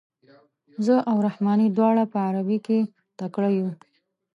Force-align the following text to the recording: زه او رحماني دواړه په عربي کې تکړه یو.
زه 0.85 0.95
او 1.09 1.17
رحماني 1.27 1.67
دواړه 1.77 2.03
په 2.11 2.17
عربي 2.27 2.57
کې 2.65 2.79
تکړه 3.19 3.49
یو. 3.57 3.69